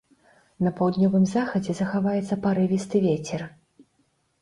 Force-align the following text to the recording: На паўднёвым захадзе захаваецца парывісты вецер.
На 0.67 0.71
паўднёвым 0.79 1.27
захадзе 1.35 1.77
захаваецца 1.83 2.41
парывісты 2.49 3.07
вецер. 3.09 3.41